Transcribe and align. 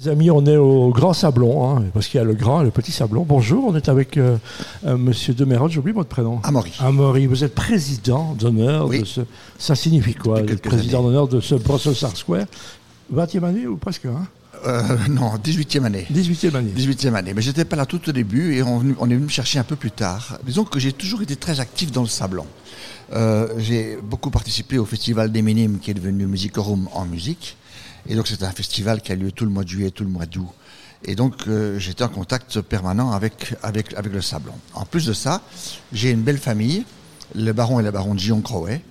Les 0.00 0.08
amis, 0.08 0.30
on 0.30 0.46
est 0.46 0.56
au 0.56 0.90
Grand 0.90 1.12
Sablon, 1.12 1.76
hein, 1.76 1.84
parce 1.92 2.06
qu'il 2.08 2.16
y 2.16 2.20
a 2.22 2.24
le 2.24 2.32
grand 2.32 2.62
et 2.62 2.64
le 2.64 2.70
petit 2.70 2.90
Sablon. 2.90 3.22
Bonjour, 3.28 3.66
on 3.66 3.76
est 3.76 3.86
avec 3.90 4.16
euh, 4.16 4.38
euh, 4.86 4.96
Monsieur 4.96 5.34
Demerod, 5.34 5.70
j'oublie 5.70 5.92
votre 5.92 6.08
prénom. 6.08 6.40
Amaury. 6.42 6.72
Amaury, 6.80 7.26
vous 7.26 7.44
êtes 7.44 7.54
président 7.54 8.34
d'honneur 8.38 8.86
Oui. 8.86 9.00
de 9.00 9.04
ce... 9.04 9.20
Ça 9.58 9.74
signifie 9.74 10.14
quoi, 10.14 10.40
président 10.62 11.02
d'honneur 11.02 11.28
de 11.28 11.40
ce 11.40 11.54
Brussels 11.54 12.02
Art 12.02 12.16
Square? 12.16 12.46
20e 13.14 13.44
année 13.44 13.66
ou 13.66 13.76
presque 13.76 14.06
hein? 14.06 14.26
Euh, 14.66 14.82
non, 15.10 15.32
18e 15.36 15.84
année. 15.84 16.06
18e 16.10 16.54
année. 16.54 16.72
18e 16.74 17.14
année. 17.14 17.34
Mais 17.34 17.42
j'étais 17.42 17.66
pas 17.66 17.76
là 17.76 17.84
tout 17.84 18.00
au 18.08 18.12
début 18.12 18.54
et 18.54 18.62
on, 18.62 18.82
on 18.98 19.10
est 19.10 19.14
venu 19.14 19.24
me 19.24 19.28
chercher 19.28 19.58
un 19.58 19.64
peu 19.64 19.76
plus 19.76 19.90
tard. 19.90 20.38
Disons 20.46 20.64
que 20.64 20.78
j'ai 20.78 20.92
toujours 20.92 21.20
été 21.20 21.36
très 21.36 21.60
actif 21.60 21.92
dans 21.92 22.02
le 22.02 22.08
Sablon. 22.08 22.46
Euh, 23.12 23.48
j'ai 23.58 23.98
beaucoup 24.02 24.30
participé 24.30 24.78
au 24.78 24.86
festival 24.86 25.30
des 25.30 25.42
Minimes 25.42 25.78
qui 25.78 25.90
est 25.90 25.94
devenu 25.94 26.26
Musicorum 26.26 26.88
en 26.94 27.04
musique. 27.04 27.58
Et 28.08 28.14
donc 28.14 28.26
c'est 28.26 28.42
un 28.42 28.50
festival 28.50 29.00
qui 29.00 29.12
a 29.12 29.14
lieu 29.14 29.32
tout 29.32 29.44
le 29.44 29.50
mois 29.50 29.64
de 29.64 29.68
juillet, 29.68 29.90
tout 29.90 30.04
le 30.04 30.10
mois 30.10 30.26
d'août. 30.26 30.48
Et 31.04 31.14
donc 31.14 31.34
euh, 31.48 31.78
j'étais 31.78 32.04
en 32.04 32.08
contact 32.08 32.60
permanent 32.60 33.12
avec, 33.12 33.54
avec, 33.62 33.94
avec 33.94 34.12
le 34.12 34.20
Sablon. 34.20 34.54
En 34.74 34.84
plus 34.84 35.06
de 35.06 35.12
ça, 35.12 35.42
j'ai 35.92 36.10
une 36.10 36.22
belle 36.22 36.38
famille, 36.38 36.84
le 37.34 37.52
baron 37.52 37.80
et 37.80 37.82
la 37.82 37.90
baronne 37.92 38.16
Guillaume 38.16 38.42
Crowet, 38.42 38.82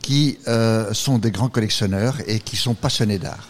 qui 0.00 0.38
euh, 0.48 0.94
sont 0.94 1.18
des 1.18 1.30
grands 1.30 1.48
collectionneurs 1.48 2.16
et 2.26 2.38
qui 2.40 2.56
sont 2.56 2.74
passionnés 2.74 3.18
d'art. 3.18 3.48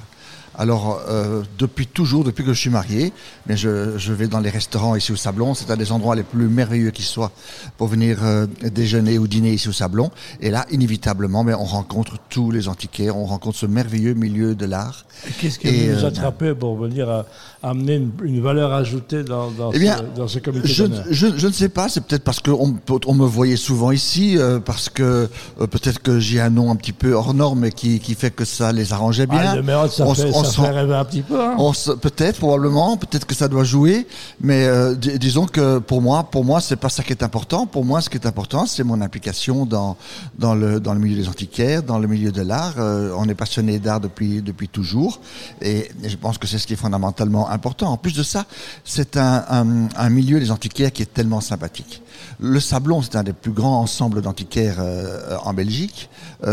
Alors, 0.65 1.01
euh, 1.09 1.43
depuis 1.59 1.87
toujours, 1.87 2.23
depuis 2.23 2.45
que 2.45 2.53
je 2.53 2.61
suis 2.61 2.69
marié, 2.69 3.15
mais 3.47 3.57
je, 3.57 3.97
je 3.97 4.13
vais 4.13 4.27
dans 4.27 4.41
les 4.41 4.51
restaurants 4.51 4.95
ici 4.95 5.11
au 5.11 5.17
Sablon. 5.17 5.55
C'est 5.55 5.71
un 5.71 5.77
des 5.79 5.91
endroits 5.91 6.15
les 6.15 6.23
plus 6.23 6.49
merveilleux 6.49 6.91
qui 6.91 7.03
soient 7.03 7.33
pour 7.79 7.87
venir 7.89 8.19
euh, 8.23 8.47
déjeuner 8.71 9.17
ou 9.17 9.27
dîner 9.27 9.55
ici 9.55 9.71
au 9.71 9.73
Sablon. 9.73 10.11
Et 10.43 10.51
là, 10.51 10.67
inévitablement, 10.71 11.45
mais 11.45 11.55
on 11.55 11.65
rencontre 11.65 12.19
tous 12.29 12.51
les 12.51 12.69
antiquaires, 12.69 13.17
on 13.17 13.25
rencontre 13.25 13.57
ce 13.57 13.65
merveilleux 13.65 14.13
milieu 14.13 14.55
de 14.55 14.67
l'art. 14.67 15.07
Qu'est-ce 15.39 15.59
qui 15.59 15.69
Et, 15.69 15.93
vous 15.95 16.05
euh, 16.05 16.09
attrapait 16.09 16.55
pour 16.55 16.77
venir 16.77 17.09
à, 17.09 17.25
amener 17.63 17.95
une, 17.97 18.11
une 18.23 18.43
valeur 18.43 18.75
ajoutée 18.75 19.23
dans, 19.23 19.51
dans 19.51 19.73
Eh 19.73 19.79
bien, 19.79 19.97
ce, 19.97 20.19
dans 20.21 20.29
ce 20.29 20.41
comité 20.41 20.69
Je, 20.69 20.83
d'honneur? 20.85 21.05
je, 21.11 21.27
je 21.39 21.47
ne 21.47 21.53
sais 21.53 21.71
pas, 21.71 21.89
c'est 21.89 22.03
peut-être 22.03 22.25
parce 22.25 22.41
qu'on 22.41 22.77
on 23.07 23.15
me 23.15 23.25
voyait 23.27 23.57
souvent 23.57 23.93
ici, 23.93 24.37
euh, 24.37 24.59
parce 24.61 24.91
que 24.91 25.27
peut-être 25.59 26.03
que 26.03 26.19
j'ai 26.21 26.39
un 26.39 26.51
nom 26.51 26.71
un 26.71 26.77
petit 26.77 26.93
peu 26.93 27.15
hors 27.15 27.33
norme 27.33 27.65
et 27.65 27.73
qui, 27.73 27.99
qui 27.99 28.15
fait 28.15 28.31
que 28.31 28.45
ça 28.45 28.73
les 28.73 28.93
arrangeait 28.93 29.27
bien. 29.27 29.41
Ah, 29.43 29.57
Demerod, 29.57 29.91
ça, 29.91 30.07
On 30.07 30.15
fait, 30.15 30.29
s- 30.29 30.35
on 30.37 30.45
ça 30.45 30.50
fait 30.51 30.71
rêver 30.71 30.95
un 30.95 31.05
petit 31.05 31.23
peu. 31.23 31.41
Hein 31.43 31.55
On 31.59 31.73
se- 31.73 31.93
peut-être, 31.93 32.39
probablement, 32.39 32.97
peut-être 32.97 33.27
que 33.27 33.35
ça 33.35 33.49
doit 33.49 33.65
jouer, 33.65 34.07
mais 34.41 34.67
euh, 34.67 34.95
dis- 34.95 35.19
disons 35.19 35.47
que 35.47 35.79
pour 35.79 36.01
moi, 36.03 36.25
pour 36.25 36.45
moi, 36.45 36.61
c'est 36.61 36.77
pas 36.77 36.89
ça 36.89 37.03
qui 37.03 37.13
est 37.13 37.23
important. 37.23 37.67
Pour 37.67 37.85
moi, 37.85 38.01
ce 38.01 38.09
qui 38.11 38.17
est 38.17 38.27
important, 38.27 38.67
c'est 38.67 38.85
mon 38.85 39.01
implication 39.01 39.67
dans 39.67 39.97
dans 40.39 40.55
le 40.55 40.81
dans 40.81 40.95
le 40.95 41.01
milieu 41.01 41.17
des 41.23 41.29
antiquaires, 41.29 41.83
dans 41.83 41.99
le 41.99 42.09
milieu 42.09 42.33
de 42.33 42.43
l'art. 42.43 42.75
Euh, 42.79 43.13
on 43.17 43.29
est 43.29 43.35
passionné 43.35 43.79
d'art 43.79 44.01
depuis 44.01 44.43
depuis 44.43 44.69
toujours, 44.69 45.21
et, 45.63 45.91
et 46.03 46.09
je 46.09 46.17
pense 46.17 46.39
que 46.39 46.47
c'est 46.47 46.59
ce 46.59 46.67
qui 46.67 46.73
est 46.75 46.77
fondamentalement 46.77 47.49
important. 47.49 47.91
En 47.93 47.97
plus 47.97 48.15
de 48.15 48.23
ça, 48.23 48.45
c'est 48.85 49.17
un, 49.17 49.45
un 49.51 49.89
un 49.97 50.11
milieu 50.11 50.41
des 50.41 50.51
antiquaires 50.51 50.93
qui 50.93 51.03
est 51.03 51.13
tellement 51.13 51.41
sympathique. 51.41 52.03
Le 52.39 52.61
Sablon, 52.61 53.03
c'est 53.03 53.17
un 53.17 53.23
des 53.23 53.33
plus 53.33 53.53
grands 53.53 53.81
ensembles 53.81 54.23
d'antiquaires 54.23 54.77
euh, 54.79 55.37
en 55.45 55.53
Belgique. 55.55 56.09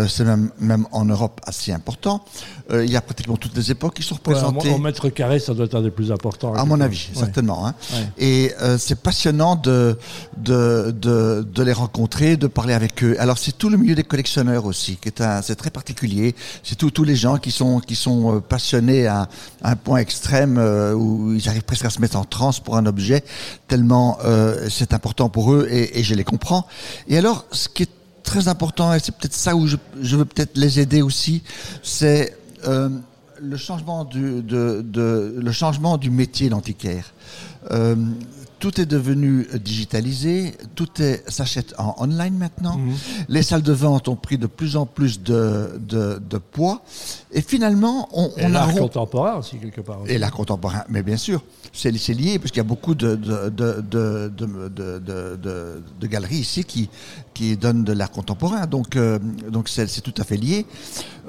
C'est 0.10 0.26
même 0.26 0.50
même 0.60 0.86
en 0.92 1.06
Europe 1.06 1.40
assez 1.46 1.72
important. 1.72 2.24
Il 2.72 2.92
y 2.92 2.98
a 2.98 3.02
pratiquement 3.02 3.38
toutes 3.38 3.56
les 3.56 3.72
époques 3.78 3.94
qui 3.96 4.04
sont 4.04 4.16
Ouais, 4.16 4.36
en- 4.36 4.48
représentées. 4.48 4.72
en 4.72 4.80
mètre 4.80 5.10
carré, 5.10 5.40
ça 5.40 5.54
doit 5.54 5.66
être 5.66 5.76
un 5.76 5.82
des 5.82 5.92
plus 5.92 6.12
importants. 6.12 6.54
À 6.54 6.66
mon 6.66 6.80
avis, 6.82 7.10
Ouais. 7.14 7.20
certainement. 7.20 7.68
Hein. 7.68 7.74
Ouais. 7.94 8.08
Et 8.18 8.54
euh, 8.62 8.78
c'est 8.80 9.00
passionnant 9.00 9.56
de, 9.56 9.98
de, 10.38 10.92
de, 11.06 11.46
de 11.58 11.64
les 11.64 11.74
rencontrer, 11.74 12.38
de 12.38 12.48
parler 12.48 12.74
avec 12.74 13.04
eux. 13.04 13.16
Alors 13.20 13.38
c'est 13.38 13.56
tout 13.58 13.70
le 13.70 13.78
milieu 13.78 13.96
des 13.96 14.04
collectionneurs 14.04 14.66
aussi, 14.66 14.98
qui 14.98 15.08
est 15.10 15.22
un, 15.22 15.42
c'est 15.42 15.56
très 15.56 15.70
particulier. 15.70 16.36
C'est 16.64 16.76
tous 16.76 16.92
tous 16.92 17.04
les 17.04 17.16
gens 17.16 17.38
qui 17.38 17.52
sont 17.52 17.80
qui 17.80 17.96
sont 17.96 18.36
euh, 18.36 18.40
passionnés 18.40 19.06
à, 19.08 19.30
à 19.62 19.72
un 19.72 19.76
point 19.76 20.00
extrême 20.00 20.58
euh, 20.58 20.94
où 20.94 21.34
ils 21.34 21.48
arrivent 21.50 21.64
presque 21.72 21.86
à 21.86 21.90
se 21.90 22.00
mettre 22.02 22.18
en 22.18 22.26
transe 22.26 22.60
pour 22.60 22.78
un 22.78 22.86
objet 22.86 23.24
tellement 23.68 24.18
euh, 24.26 24.68
c'est 24.70 24.94
important 24.94 25.30
pour 25.30 25.54
eux 25.54 25.68
et, 25.70 26.00
et 26.00 26.04
je 26.04 26.16
les 26.16 26.24
comprends. 26.24 26.66
Et 27.08 27.18
alors 27.18 27.46
ce 27.52 27.68
qui 27.70 27.84
est 27.84 27.90
très 28.24 28.48
important 28.48 28.94
et 28.94 29.00
c'est 29.00 29.14
peut-être 29.16 29.34
ça 29.36 29.56
où 29.56 29.68
je, 29.68 29.78
je 30.02 30.16
veux 30.18 30.26
peut-être 30.26 30.58
les 30.58 30.80
aider 30.80 31.02
aussi, 31.02 31.44
c'est 31.84 32.36
euh, 32.68 32.90
le 33.42 33.58
changement 33.58 34.06
du, 34.06 34.42
de, 34.42 34.82
de, 34.82 35.36
le 35.38 35.52
changement 35.52 35.98
du 35.98 36.10
métier 36.10 36.50
d'antiquaire. 36.50 37.14
Euh, 37.72 37.96
tout 38.60 38.82
est 38.82 38.86
devenu 38.86 39.48
digitalisé, 39.64 40.56
tout 40.74 40.88
s'achète 41.28 41.76
en 41.78 41.96
online 42.00 42.36
maintenant. 42.36 42.78
Mhm. 42.78 42.96
Les 43.30 43.44
salles 43.44 43.62
de 43.62 43.74
vente 43.74 44.08
ont 44.08 44.16
pris 44.16 44.38
de 44.38 44.48
plus 44.48 44.76
en 44.78 44.86
plus 44.86 45.22
de, 45.22 45.80
de, 45.80 46.20
de 46.28 46.38
poids. 46.38 46.82
Et 47.32 47.42
finalement, 47.42 48.10
on, 48.14 48.30
Et 48.38 48.46
on 48.46 48.56
a 48.56 48.72
contemporain 48.74 49.36
aussi, 49.36 49.58
quelque 49.58 49.82
part. 49.82 50.00
et 50.08 50.18
l'art 50.18 50.32
contemporain, 50.32 50.84
mais 50.90 51.04
bien 51.04 51.18
sûr, 51.18 51.44
c'est 51.72 51.92
lié 51.92 52.40
parce 52.40 52.52
qu'il 52.52 52.58
y 52.58 52.62
a 52.62 52.64
beaucoup 52.64 52.96
de, 52.96 53.16
galeries 56.08 56.38
ici 56.38 56.64
qui, 56.64 56.90
qui 57.36 57.58
donnent 57.58 57.84
de 57.84 57.94
l'art 57.94 58.12
contemporain, 58.12 58.66
donc 58.66 58.96
euh, 58.96 59.20
donc 59.52 59.70
c'est 59.70 60.02
tout 60.02 60.16
à 60.18 60.24
fait 60.24 60.38
lié. 60.38 60.66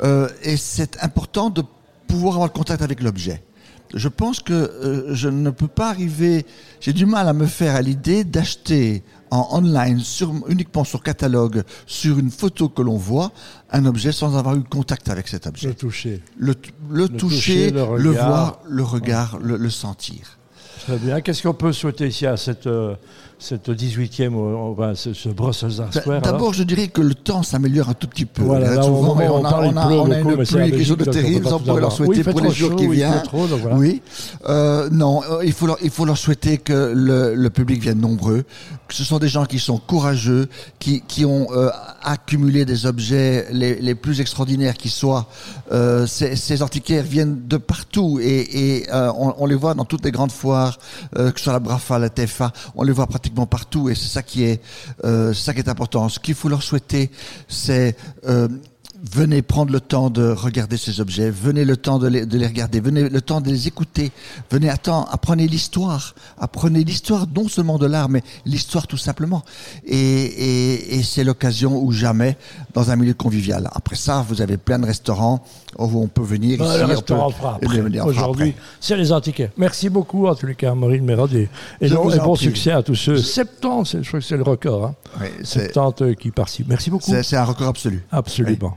Euh, 0.03 0.29
et 0.43 0.57
c'est 0.57 1.03
important 1.03 1.51
de 1.51 1.63
pouvoir 2.09 2.35
avoir 2.35 2.49
le 2.49 2.53
contact 2.53 2.83
avec 2.83 3.03
l'objet. 3.03 3.43
Je 3.95 4.09
pense 4.09 4.41
que 4.41 4.53
euh, 4.53 5.15
je 5.15 5.29
ne 5.29 5.51
peux 5.51 5.69
pas 5.69 5.89
arriver, 5.89 6.45
j'ai 6.81 6.93
du 6.93 7.07
mal 7.07 7.27
à 7.27 7.33
me 7.33 7.47
faire 7.47 7.75
à 7.75 7.81
l'idée 7.81 8.23
d'acheter 8.25 9.03
en 9.31 9.49
online, 9.53 10.01
sur, 10.01 10.35
uniquement 10.49 10.85
sur 10.85 11.03
catalogue, 11.03 11.63
sur 11.87 12.19
une 12.19 12.31
photo 12.31 12.69
que 12.69 12.83
l'on 12.83 12.97
voit, 12.97 13.33
un 13.71 13.87
objet 13.87 14.13
sans 14.13 14.37
avoir 14.37 14.57
eu 14.57 14.63
contact 14.63 15.09
avec 15.09 15.29
cet 15.29 15.47
objet 15.47 15.69
Le 15.69 15.75
toucher. 15.75 16.23
le, 16.39 16.55
le, 16.91 17.09
toucher, 17.09 17.73
toucher, 17.73 17.99
le 17.99 18.11
voir, 18.11 18.61
le 18.69 18.83
regard, 18.83 19.39
le 19.39 19.71
sentir. 19.71 20.39
Très 20.87 20.97
bien. 20.97 21.21
Qu'est-ce 21.21 21.43
qu'on 21.43 21.55
peut 21.55 21.73
souhaiter 21.73 22.07
ici 22.09 22.27
à 22.27 22.37
cette, 22.39 22.67
euh, 22.67 22.95
cette 23.39 23.69
18e, 23.69 24.33
euh, 24.35 24.57
enfin, 24.57 24.95
ce, 24.95 25.13
ce 25.13 25.29
Brussels 25.29 25.81
Art 25.81 25.91
Ben, 25.93 26.01
Square 26.01 26.23
D'abord, 26.23 26.55
je 26.55 26.63
dirais 26.63 26.89
que 26.89 27.03
le 27.03 27.15
temps 27.15 27.43
s'améliore 27.43 27.91
un 27.91 27.95
tout 27.95 28.07
petit 28.09 28.25
peu. 28.25 28.43
Voilà, 28.43 28.71
Hein, 28.73 28.75
là, 28.77 28.83
souvent, 28.83 29.15
on 29.17 29.41
on 29.41 29.45
a, 29.45 29.51
parle, 29.51 29.67
on 29.67 29.71
il 29.73 29.79
a- 29.79 29.87
pleut 29.87 29.95
on 30.01 30.11
a 30.11 30.15
beaucoup, 30.23 30.31
une 30.41 30.47
pluie 30.47 30.71
quelque 30.71 30.85
chose 30.85 30.97
de 30.97 31.05
terrible, 31.05 31.47
on 31.53 31.59
pourrait 31.59 31.81
leur. 31.83 31.91
Oui, 32.01 32.07
souhaiter 32.17 32.25
pour 32.31 32.41
les 32.41 32.51
jours 32.53 32.71
chaud, 32.71 32.77
qui 32.77 32.87
viennent. 32.89 33.23
trop, 33.23 33.45
voilà. 33.47 33.77
Oui. 33.77 34.01
Euh, 34.49 34.89
non, 34.91 35.21
il 35.45 35.53
faut, 35.53 35.67
leur, 35.67 35.77
il 35.83 35.91
faut 35.91 36.05
leur 36.07 36.17
souhaiter 36.17 36.57
que 36.57 36.93
le, 36.95 37.35
le 37.35 37.51
public 37.51 37.83
vienne 37.83 38.01
nombreux, 38.01 38.45
que 38.89 38.95
ce 38.95 39.05
sont 39.05 39.19
des 39.19 39.29
gens 39.29 39.45
qui 39.45 39.59
sont 39.59 39.77
courageux, 39.79 40.49
qui, 40.79 41.03
qui 41.07 41.25
ont 41.27 41.49
euh, 41.53 41.69
accumulé 42.03 42.65
des 42.65 42.87
objets 42.87 43.47
les, 43.53 43.75
les 43.77 43.95
plus 43.95 44.21
extraordinaires 44.23 44.75
qui 44.79 44.89
soient. 44.89 45.27
Euh, 45.71 46.07
ces, 46.07 46.35
ces 46.35 46.63
antiquaires 46.63 47.05
viennent 47.05 47.47
de 47.47 47.59
partout 47.59 48.19
et, 48.23 48.79
et 48.79 48.87
on, 48.93 49.35
on 49.39 49.45
les 49.47 49.55
voit 49.55 49.75
dans 49.75 49.85
toutes 49.85 50.05
les 50.05 50.11
grandes 50.13 50.33
foires, 50.33 50.39
euh, 50.56 51.31
que 51.31 51.38
ce 51.38 51.44
soit 51.44 51.53
la 51.53 51.59
Brafa, 51.59 51.98
la 51.98 52.10
TFA, 52.10 52.53
on 52.75 52.82
les 52.82 52.92
voit 52.92 53.06
pratiquement 53.06 53.47
partout 53.47 53.88
et 53.88 53.94
c'est 53.94 54.09
ça 54.09 54.22
qui 54.22 54.44
est, 54.44 54.62
euh, 55.04 55.32
ça 55.34 55.53
qui 55.54 55.60
est 55.60 55.69
important. 55.69 56.09
Ce 56.09 56.19
qu'il 56.19 56.34
faut 56.34 56.48
leur 56.48 56.62
souhaiter, 56.62 57.10
c'est 57.48 57.97
euh, 58.26 58.48
Venez 59.14 59.42
prendre 59.42 59.70
le 59.70 59.78
temps 59.81 60.10
de 60.10 60.28
regarder 60.32 60.76
ces 60.76 61.00
objets, 61.00 61.31
venez 61.31 61.64
le 61.64 61.76
temps 61.76 62.00
de 62.00 62.09
les, 62.09 62.26
de 62.26 62.36
les 62.36 62.48
regarder, 62.48 62.81
venez 62.81 63.09
le 63.09 63.20
temps 63.20 63.41
de 63.41 63.48
les 63.48 63.69
écouter, 63.69 64.10
venez 64.50 64.69
attends, 64.69 65.04
apprenez 65.04 65.47
l'histoire, 65.47 66.16
apprenez 66.36 66.82
l'histoire 66.82 67.26
non 67.32 67.47
seulement 67.47 67.78
de 67.78 67.86
l'art, 67.86 68.09
mais 68.09 68.25
l'histoire 68.44 68.88
tout 68.88 68.97
simplement. 68.97 69.44
Et, 69.86 69.97
et, 69.97 70.97
et 70.97 71.03
c'est 71.04 71.22
l'occasion 71.22 71.81
ou 71.81 71.92
jamais 71.92 72.36
dans 72.75 72.91
un 72.91 72.97
milieu 72.97 73.14
convivial. 73.14 73.70
Après 73.72 73.94
ça, 73.94 74.25
vous 74.28 74.42
avez 74.42 74.56
plein 74.56 74.81
de 74.81 74.86
restaurants 74.86 75.44
où 75.78 75.84
on 76.03 76.09
peut 76.09 76.22
venir 76.22 76.59
Bah, 76.59 76.66
ici. 76.70 76.78
le 76.80 76.84
restaurant 76.86 77.30
Aujourd'hui, 78.04 78.54
c'est 78.80 78.97
les 78.97 79.12
antiquaires. 79.12 79.50
Merci 79.56 79.91
beaucoup, 79.91 80.26
en 80.26 80.34
tous 80.34 80.47
les 80.47 80.56
cas, 80.56 80.75
Maureen 80.75 81.04
Mérod. 81.04 81.32
Et, 81.34 81.48
et 81.80 81.88
bon 81.88 82.34
succès 82.34 82.72
à 82.72 82.82
tous 82.82 82.97
ceux. 82.97 83.16
70, 83.19 83.88
c'est- 83.88 84.03
je 84.03 84.09
crois 84.09 84.19
que 84.19 84.26
c'est 84.26 84.36
le 84.36 84.42
record. 84.42 84.86
Hein. 84.86 84.94
Oui, 85.20 85.28
c'est 85.44 85.72
70 85.72 86.16
qui 86.16 86.32
participent. 86.32 86.69
Merci 86.69 86.91
beaucoup. 86.91 87.09
c'est- 87.12 87.22
c'est 87.22 87.36
un 87.36 87.44
record 87.44 87.69
absolu. 87.69 88.04
Absolument. 88.10 88.76